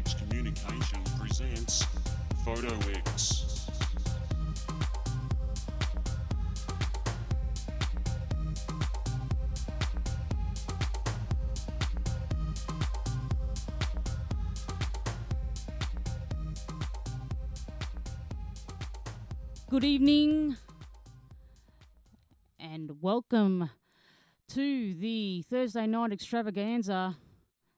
[0.00, 1.84] Projects Communication presents
[2.42, 2.74] Photo
[3.06, 3.68] X.
[19.68, 20.56] Good evening
[22.58, 23.68] and welcome
[24.48, 27.16] to the Thursday night extravaganza.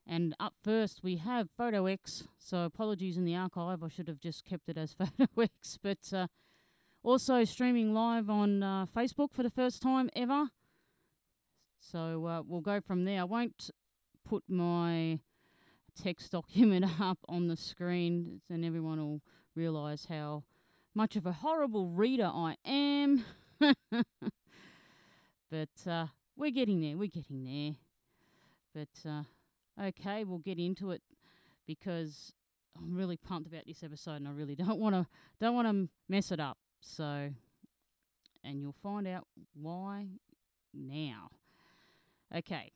[0.07, 2.25] And up first we have Photo X.
[2.39, 5.79] So apologies in the archive, I should have just kept it as Photo X.
[5.83, 6.27] But uh,
[7.03, 10.49] also streaming live on uh, Facebook for the first time ever.
[11.81, 13.21] So uh, we'll go from there.
[13.21, 13.71] I won't
[14.25, 15.19] put my
[16.01, 19.21] text document up on the screen, then everyone will
[19.55, 20.45] realise how
[20.95, 23.25] much of a horrible reader I am.
[25.51, 26.97] but uh, we're getting there.
[26.97, 27.75] We're getting there.
[28.75, 29.23] But uh,
[29.81, 31.03] okay, we'll get into it
[31.67, 32.33] because
[32.77, 35.07] I'm really pumped about this episode, and I really don't want to
[35.41, 36.59] don't want to mess it up.
[36.81, 37.31] So,
[38.45, 40.07] and you'll find out why
[40.75, 41.29] now.
[42.35, 42.73] Okay.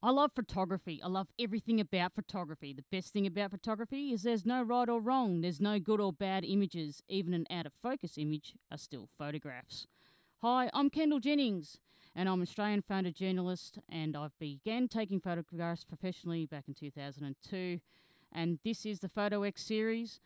[0.00, 1.00] I love photography.
[1.02, 2.72] I love everything about photography.
[2.72, 5.40] The best thing about photography is there's no right or wrong.
[5.40, 7.02] There's no good or bad images.
[7.08, 9.88] Even an out of focus image are still photographs.
[10.40, 11.80] Hi, I'm Kendall Jennings,
[12.14, 17.80] and I'm an Australian journalist, and I've began taking photographs professionally back in 2002.
[18.30, 20.20] And this is the Photo X series,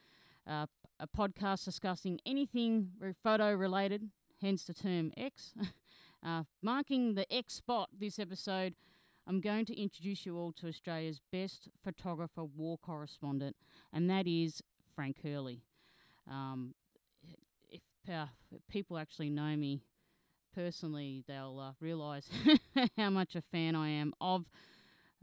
[0.47, 0.67] uh,
[1.01, 2.91] a podcast discussing anything
[3.23, 4.11] photo related,
[4.43, 5.55] hence the term X.
[6.23, 8.75] uh, marking the X spot this episode
[9.27, 13.57] I'm going to introduce you all to Australia's best photographer war correspondent,
[13.95, 14.61] and that is
[14.95, 15.63] Frank Hurley.
[16.31, 16.75] Um,
[17.71, 19.81] if, uh, if people actually know me
[20.55, 22.29] personally, they'll uh, realise
[22.97, 24.47] how much a fan I am of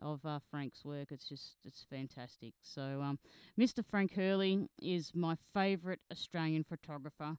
[0.01, 1.11] of uh, Frank's work.
[1.11, 2.53] It's just it's fantastic.
[2.61, 3.19] So, um,
[3.59, 3.83] Mr.
[3.85, 7.37] Frank Hurley is my favourite Australian photographer,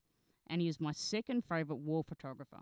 [0.49, 2.61] and he is my second favourite war photographer.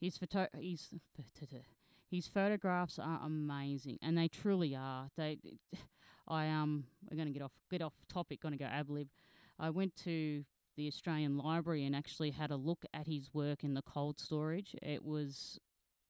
[0.00, 0.94] His photo, he's
[2.10, 5.08] his photographs are amazing, and they truly are.
[5.16, 5.38] They,
[6.28, 8.40] I um, we're to get off get off topic.
[8.42, 9.08] To go ab lib.
[9.58, 10.44] I went to
[10.76, 14.74] the Australian Library and actually had a look at his work in the cold storage.
[14.82, 15.58] It was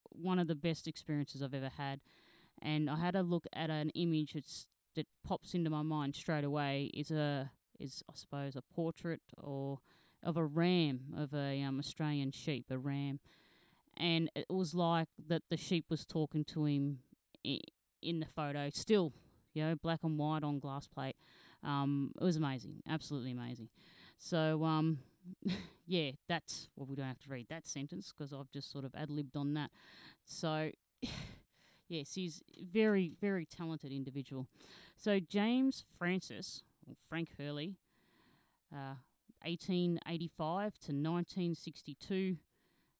[0.09, 1.99] one of the best experiences I've ever had,
[2.61, 4.33] and I had a look at an image
[4.95, 6.91] that pops into my mind straight away.
[6.93, 9.79] Is a is I suppose a portrait or
[10.23, 13.19] of a ram of a um, Australian sheep, a ram
[13.97, 16.99] and it was like that the sheep was talking to him
[17.43, 18.69] in the photo.
[18.73, 19.13] Still,
[19.53, 21.15] you know, black and white on glass plate.
[21.63, 23.69] Um, it was amazing, absolutely amazing.
[24.17, 24.99] So, um,
[25.87, 28.93] yeah, that's well, we don't have to read that sentence because I've just sort of
[28.95, 29.71] ad libbed on that.
[30.25, 30.71] So,
[31.89, 34.47] yes, he's very, very talented individual.
[34.97, 37.75] So James Francis, or Frank Hurley,
[38.73, 38.95] uh,
[39.43, 42.37] 1885 to 1962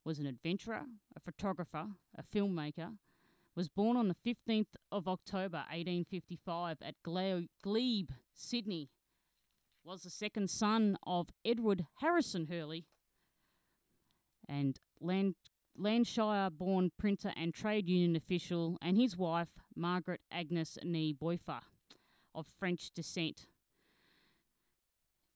[0.03, 0.81] was an adventurer,
[1.16, 1.88] a photographer,
[2.18, 2.97] a filmmaker,
[3.56, 8.90] was born on the 15th of October 1855 at Glebe, Sydney,
[9.83, 12.85] was the second son of Edward Harrison Hurley
[14.47, 15.35] and Land,
[15.77, 21.61] Landshire born printer and trade union official, and his wife, Margaret Agnes Nee Bouffier,
[22.33, 23.47] of French descent.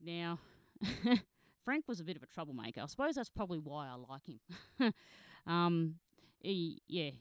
[0.02, 0.40] Now,
[1.66, 2.81] Frank was a bit of a troublemaker.
[2.81, 4.94] I suppose that's probably why I like him.
[5.47, 5.96] um,
[6.40, 7.12] he, yeah,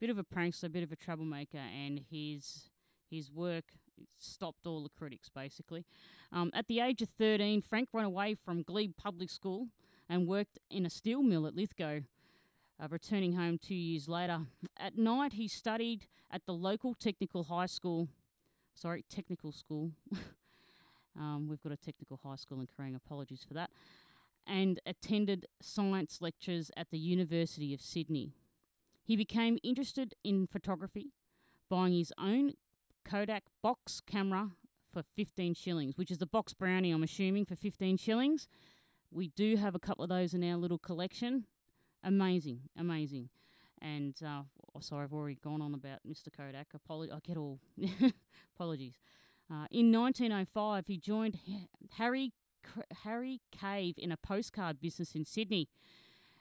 [0.00, 2.70] bit of a prankster, bit of a troublemaker, and his
[3.10, 3.64] his work
[4.18, 5.84] stopped all the critics basically.
[6.32, 9.68] Um, at the age of 13, Frank ran away from Glebe Public School
[10.08, 12.00] and worked in a steel mill at Lithgow.
[12.82, 14.40] Uh, returning home two years later.
[14.76, 18.08] At night, he studied at the local technical high school,
[18.74, 19.92] sorry, technical school,
[21.18, 23.70] Um, we've got a technical high school in Kerang, apologies for that.
[24.46, 28.32] And attended science lectures at the University of Sydney.
[29.02, 31.12] He became interested in photography,
[31.70, 32.54] buying his own
[33.04, 34.50] Kodak box camera
[34.92, 38.46] for 15 shillings, which is the box brownie, I'm assuming, for 15 shillings.
[39.10, 41.46] We do have a couple of those in our little collection.
[42.02, 43.28] Amazing, amazing.
[43.80, 44.42] And uh,
[44.74, 46.28] oh, sorry, I've already gone on about Mr.
[46.34, 46.68] Kodak.
[46.72, 47.60] Apolo- I get all
[48.54, 48.94] apologies.
[49.50, 51.38] Uh, in 1905, he joined
[51.98, 52.32] Harry,
[53.04, 55.68] Harry Cave in a postcard business in Sydney,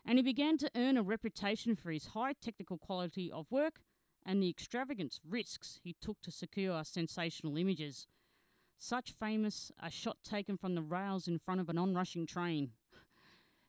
[0.05, 3.81] and he began to earn a reputation for his high technical quality of work
[4.25, 8.07] and the extravagant risks he took to secure sensational images.
[8.77, 12.71] Such famous a shot taken from the rails in front of an onrushing train.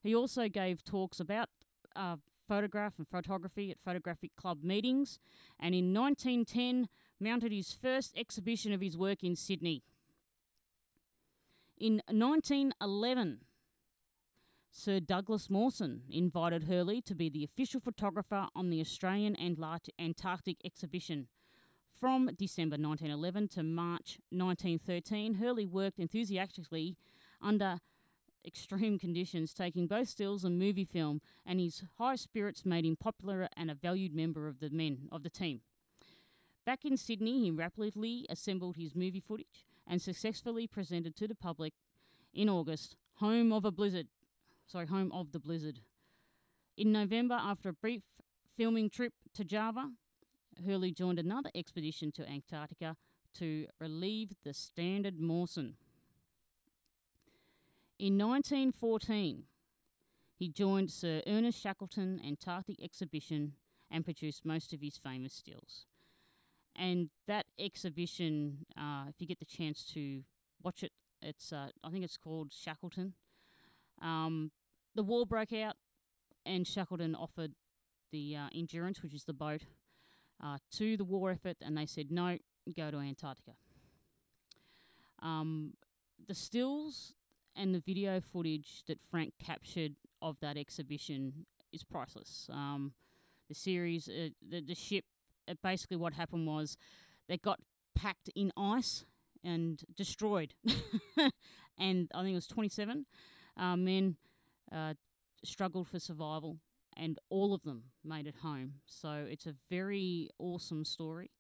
[0.03, 1.49] He also gave talks about
[1.97, 2.17] uh,
[2.47, 5.19] photograph and photography at photographic club meetings,
[5.59, 6.89] and in 1910
[7.21, 9.83] mounted his first exhibition of his work in Sydney.
[11.79, 13.41] In 1911,
[14.77, 20.57] Sir Douglas Mawson invited Hurley to be the official photographer on the Australian Antart- Antarctic
[20.65, 21.29] exhibition.
[22.01, 26.97] From December 1911 to March 1913, Hurley worked enthusiastically
[27.41, 27.79] under
[28.45, 33.49] extreme conditions, taking both stills and movie film, and his high spirits made him popular
[33.57, 35.61] and a valued member of the men of the team.
[36.67, 41.75] Back in Sydney, he rapidly assembled his movie footage and successfully presented to the public
[42.35, 44.09] in August, Home of a Blizzard.
[44.67, 45.81] Sorry, Home of the Blizzard.
[46.77, 48.03] In November, after a brief
[48.57, 49.91] filming trip to Java,
[50.65, 52.97] Hurley joined another expedition to Antarctica
[53.35, 55.77] to relieve the Standard Mawson.
[57.99, 59.45] In 1914,
[60.37, 63.55] he joined Sir Ernest Shackleton Antarctic Exhibition
[63.91, 65.87] and produced most of his famous stills.
[66.77, 70.23] And that exhibition, uh, if you get the chance to
[70.63, 70.91] watch it,
[71.23, 73.15] it's uh, I think it's called Shackleton.
[74.01, 74.51] Um,
[74.95, 75.77] the war broke out,
[76.47, 77.53] and Shackleton offered
[78.13, 79.63] the uh, Endurance, which is the boat,
[80.43, 82.39] uh, to the war effort, and they said no,
[82.77, 83.53] go to Antarctica.
[85.23, 85.75] Um,
[86.27, 87.15] the stills
[87.57, 92.49] and the video footage that Frank captured of that exhibition is priceless.
[92.53, 92.93] Um,
[93.49, 95.05] the series, uh, the the ship,
[95.49, 96.77] uh, basically what happened was
[97.29, 97.61] they got
[97.95, 99.05] packed in ice
[99.43, 100.55] and destroyed,
[101.79, 103.07] and I think it was 27
[103.57, 104.17] uh, men
[104.73, 104.95] uh,
[105.45, 106.59] struggled for survival,
[106.97, 108.75] and all of them made it home.
[108.87, 111.31] So it's a very awesome story.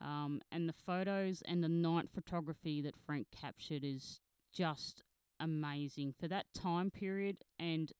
[0.00, 4.20] Um, and the photos and the night photography that Frank captured is
[4.52, 5.02] just
[5.40, 7.92] amazing for that time period, and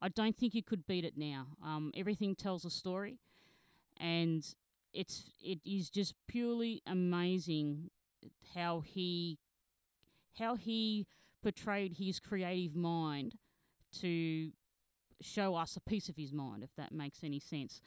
[0.00, 1.48] I don't think you could beat it now.
[1.64, 3.18] Um, everything tells a story,
[3.98, 4.44] and
[4.92, 7.90] it's it is just purely amazing
[8.54, 9.38] how he
[10.38, 11.06] how he
[11.42, 13.34] portrayed his creative mind
[14.00, 14.50] to
[15.20, 17.80] show us a piece of his mind, if that makes any sense.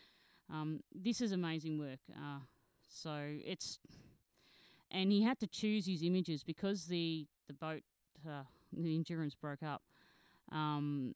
[0.52, 2.00] Um, this is amazing work.
[2.12, 2.40] Uh,
[2.88, 3.80] so it's
[4.92, 7.82] and he had to choose his images because the the boat
[8.28, 9.82] uh, the endurance broke up.
[10.52, 11.14] Um,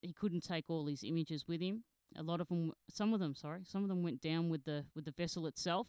[0.00, 1.84] he couldn't take all his images with him.
[2.16, 4.86] A lot of them, some of them, sorry, some of them went down with the
[4.94, 5.88] with the vessel itself,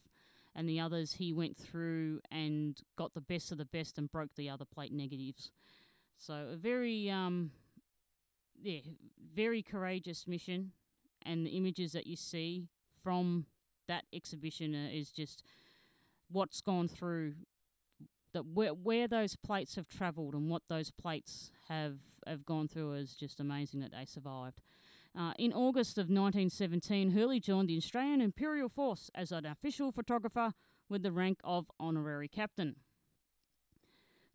[0.54, 4.36] and the others he went through and got the best of the best and broke
[4.36, 5.51] the other plate negatives.
[6.19, 7.51] So a very um,
[8.62, 8.81] yeah,
[9.33, 10.74] very courageous mission,
[11.25, 12.68] and the images that you see
[13.01, 13.45] from
[13.88, 15.44] that exhibition is just
[16.30, 17.33] what's gone through
[18.33, 22.94] that where where those plates have travelled and what those plates have have gone through
[22.94, 24.62] is just amazing that they survived.
[25.18, 30.54] Uh, in August of 1917, Hurley joined the Australian Imperial Force as an official photographer
[30.89, 32.75] with the rank of honorary captain.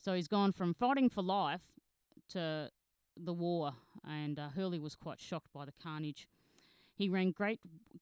[0.04, 1.62] So he's gone from fighting for life
[2.30, 2.70] to
[3.16, 3.72] the war,
[4.06, 6.28] and uh, Hurley was quite shocked by the carnage.
[6.94, 7.60] He ran great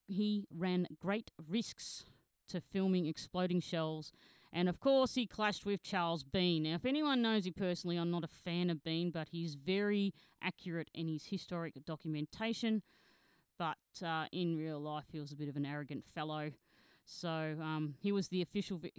[0.08, 2.04] he ran great risks
[2.48, 4.12] to filming exploding shells
[4.52, 6.64] and of course, he clashed with Charles Bean.
[6.64, 10.12] Now, if anyone knows him personally, I'm not a fan of Bean, but he's very
[10.42, 12.82] accurate in his historic documentation.
[13.58, 16.50] But uh, in real life, he was a bit of an arrogant fellow.
[17.06, 18.92] So um, he was the official, vi-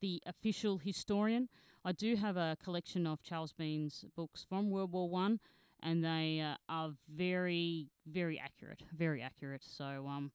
[0.00, 1.48] the official historian.
[1.84, 5.40] I do have a collection of Charles Bean's books from World War One,
[5.82, 8.82] and they uh, are very, very accurate.
[8.92, 9.64] Very accurate.
[9.64, 10.30] So um,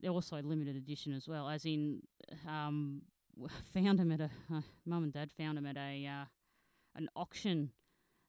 [0.00, 2.02] they're also limited edition as well, as in
[2.48, 3.02] um,
[3.74, 6.24] found him at a uh, mum and dad found him at a uh,
[6.96, 7.70] an auction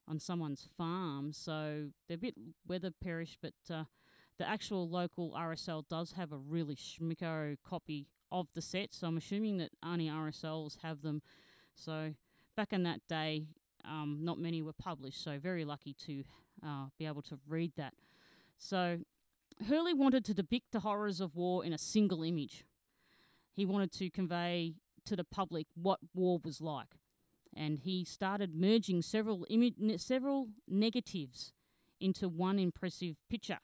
[0.07, 1.33] on someone's farm.
[1.33, 2.35] So they're a bit
[2.67, 3.85] weather perished, but uh,
[4.37, 8.93] the actual local RSL does have a really schmicko copy of the set.
[8.93, 11.21] So I'm assuming that only RSLs have them.
[11.73, 12.13] So
[12.57, 13.45] back in that day,
[13.85, 15.23] um, not many were published.
[15.23, 16.23] So very lucky to
[16.61, 17.93] uh, be able to read that.
[18.57, 18.99] So
[19.69, 22.65] Hurley wanted to depict the horrors of war in a single image.
[23.53, 24.73] He wanted to convey
[25.05, 26.97] to the public what war was like.
[27.55, 31.53] And he started merging several imi- several negatives
[31.99, 33.59] into one impressive picture,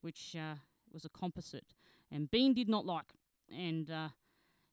[0.00, 0.56] which uh,
[0.90, 1.74] was a composite.
[2.10, 3.12] And Bean did not like,
[3.50, 4.08] and uh,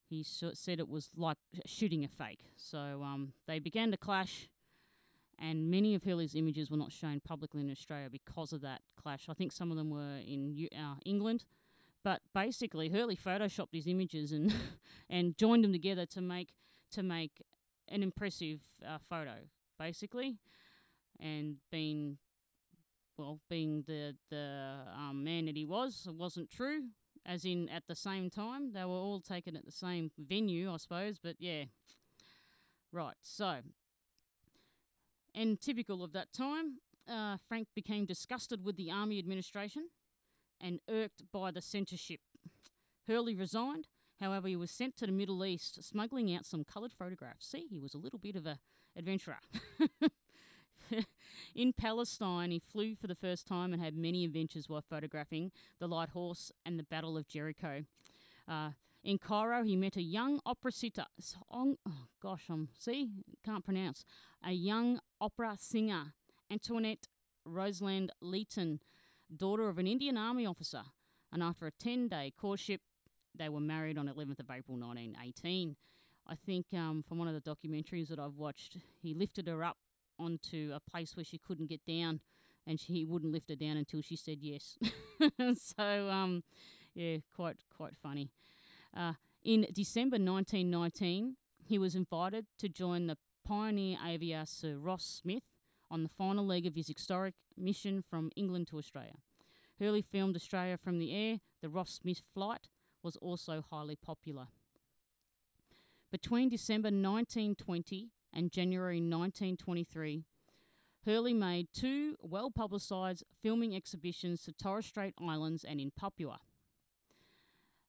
[0.10, 2.39] he said it was like shooting a fake.
[2.56, 4.50] So um, they began to clash,
[5.38, 9.28] and many of Hurley's images were not shown publicly in Australia because of that clash.
[9.30, 11.46] I think some of them were in uh, England,
[12.04, 14.54] but basically, Hurley photoshopped his images and
[15.10, 16.54] and joined them together to make
[16.92, 17.44] to make
[17.88, 19.36] an impressive uh, photo,
[19.78, 20.38] basically.
[21.20, 22.18] And being
[23.18, 26.84] well, being the the um, man that he was, it wasn't true
[27.30, 28.74] as in at the same time.
[28.74, 31.20] They were all taken at the same venue, I suppose.
[31.22, 31.66] But yeah,
[32.92, 33.16] right.
[33.22, 33.58] So,
[35.36, 39.90] and typical of that time, uh, Frank became disgusted with the army administration
[40.60, 42.22] and irked by the censorship.
[43.08, 43.88] Hurley resigned.
[44.20, 47.48] However, he was sent to the Middle East, smuggling out some coloured photographs.
[47.48, 48.60] See, he was a little bit of a
[48.98, 49.38] adventurer.
[51.55, 55.88] In Palestine, he flew for the first time and had many adventures while photographing the
[55.88, 57.86] Light Horse and the Battle of Jericho.
[58.48, 58.72] Uh,
[59.03, 61.05] in Cairo, he met a young opera singer.
[61.19, 63.10] Song, oh gosh, I'm see
[63.46, 64.03] can't pronounce.
[64.46, 66.13] A young opera singer,
[66.51, 67.08] Antoinette
[67.46, 68.79] Rosalind Leighton,
[69.36, 70.84] daughter of an Indian Army officer.
[71.31, 72.81] And after a 10-day courtship,
[73.36, 75.75] they were married on 11th of April 1918.
[76.27, 79.77] I think um, from one of the documentaries that I've watched, he lifted her up
[80.20, 82.20] onto a place where she couldn't get down,
[82.68, 84.78] and she, he wouldn't lift her down until she said yes.
[85.58, 86.44] so, um,
[86.94, 88.30] yeah, quite quite funny.
[88.96, 95.44] Uh, in December 1919, he was invited to join the pioneer aviator Sir Ross Smith
[95.90, 99.16] on the final leg of his historic mission from England to Australia.
[99.80, 101.40] Hurley filmed Australia from the air.
[101.62, 102.68] The Ross Smith flight
[103.02, 104.48] was also highly popular.
[106.12, 110.24] Between December 1920 and January 1923,
[111.06, 116.40] Hurley made two well publicised filming exhibitions to Torres Strait Islands and in Papua.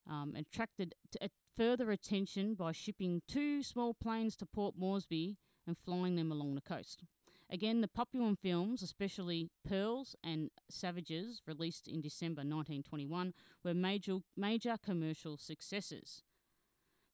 [0.08, 6.16] Um, attracted t- further attention by shipping two small planes to Port Moresby and flying
[6.16, 7.04] them along the coast.
[7.52, 14.76] Again, the Papuan films, especially Pearls and Savages, released in December 1921, were major, major
[14.82, 16.22] commercial successes.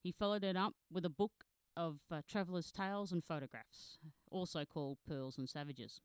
[0.03, 1.46] He followed it up with a book
[1.77, 3.99] of uh, travelers' tales and photographs,
[4.31, 6.01] also called Pearls and Savages.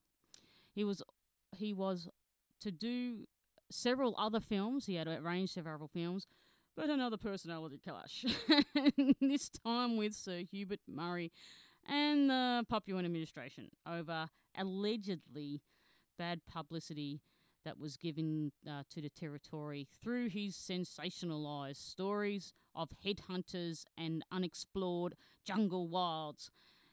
[0.74, 1.01] He was
[1.56, 2.08] he was
[2.62, 3.28] to do
[3.70, 4.86] several other films.
[4.86, 6.28] He had arranged several films,
[6.75, 8.25] but another personality clash.
[9.22, 11.32] this time with Sir Hubert Murray
[11.88, 15.62] and the Papuan administration over allegedly
[16.18, 17.22] bad publicity
[17.63, 25.15] that was given uh, to the territory through his sensationalised stories of headhunters and unexplored
[25.46, 26.51] jungle wilds,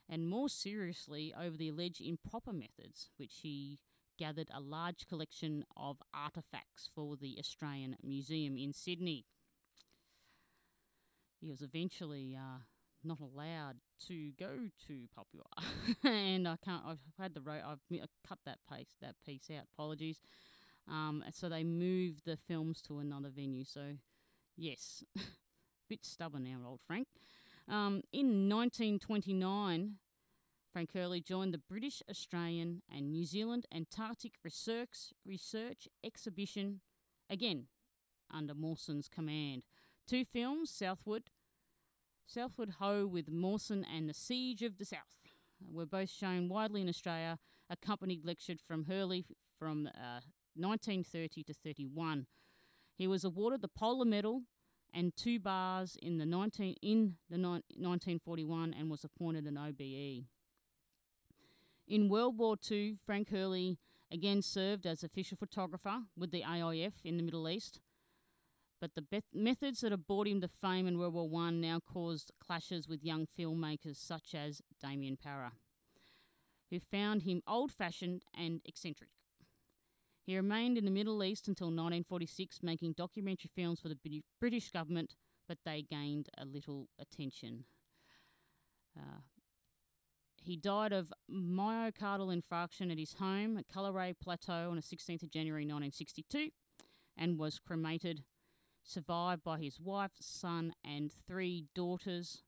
[0.08, 3.78] and more seriously, over the alleged improper methods which he
[4.18, 9.24] gathered a large collection of artefacts for the Australian Museum in Sydney.
[11.40, 12.58] He was eventually uh,
[13.04, 13.76] not allowed
[14.08, 14.50] to go
[14.88, 15.44] to Papua,
[16.04, 16.82] and I can't.
[16.84, 17.78] I've had the ro- I've
[18.26, 19.64] cut that piece that piece out.
[19.74, 20.18] Apologies.
[20.90, 23.64] Um, so they moved the films to another venue.
[23.64, 23.96] So,
[24.56, 25.20] yes, a
[25.88, 27.08] bit stubborn now, old Frank.
[27.68, 29.96] Um, in 1929,
[30.72, 36.80] Frank Hurley joined the British, Australian, and New Zealand Antarctic Research Research Exhibition,
[37.28, 37.66] again
[38.32, 39.64] under Mawson's command.
[40.06, 41.30] Two films, Southward,
[42.26, 45.18] Southward Ho with Mawson and the Siege of the South,
[45.60, 47.38] were both shown widely in Australia,
[47.70, 49.24] accompanied lectured from Hurley
[49.58, 50.20] from uh,
[50.58, 52.26] 1930 to 31.
[52.96, 54.42] He was awarded the Polar Medal
[54.92, 60.26] and two bars in the 19 in the ni- 1941 and was appointed an OBE.
[61.86, 63.78] In World War II, Frank Hurley
[64.10, 67.80] again served as official photographer with the AIF in the Middle East.
[68.80, 72.32] But the methods that have brought him to fame in World War I now caused
[72.38, 75.52] clashes with young filmmakers such as Damien Parer,
[76.70, 79.10] who found him old fashioned and eccentric.
[80.28, 83.96] He remained in the Middle East until 1946, making documentary films for the
[84.38, 85.14] British government,
[85.48, 87.64] but they gained a little attention.
[88.94, 89.20] Uh,
[90.42, 95.30] he died of myocardial infarction at his home at Collaroy Plateau on the 16th of
[95.30, 96.50] January 1962
[97.16, 98.24] and was cremated,
[98.84, 102.42] survived by his wife, son, and three daughters.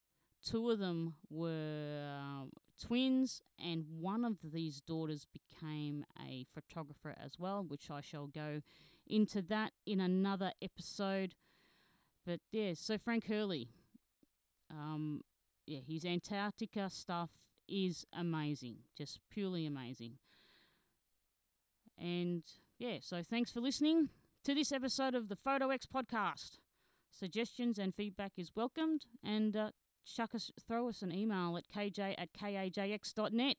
[0.47, 2.45] Two of them were uh,
[2.81, 8.63] twins, and one of these daughters became a photographer as well, which I shall go
[9.07, 11.35] into that in another episode.
[12.25, 13.69] But yeah, so Frank Hurley,
[14.71, 15.23] um,
[15.67, 17.31] yeah, his Antarctica stuff
[17.69, 20.15] is amazing, just purely amazing.
[21.99, 22.43] And
[22.79, 24.09] yeah, so thanks for listening
[24.45, 26.59] to this episode of the Photo X podcast.
[27.11, 29.71] Suggestions and feedback is welcomed, and uh,
[30.15, 33.57] chuck us, throw us an email at kj at kajx.net.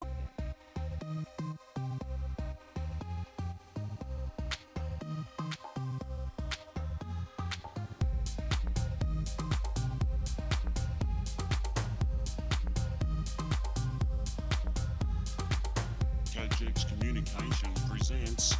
[16.26, 18.56] KJX Communication presents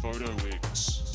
[0.00, 0.32] Photo
[0.64, 1.07] X.